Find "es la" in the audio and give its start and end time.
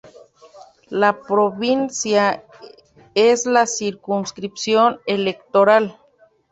3.13-3.67